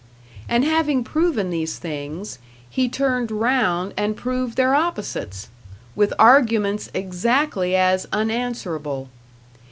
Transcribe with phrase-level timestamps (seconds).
[0.49, 5.49] And having proven these things, he turned round and proved their opposites,
[5.95, 9.09] with arguments exactly as unanswerable.